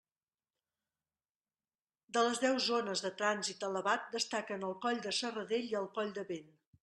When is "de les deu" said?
2.17-2.57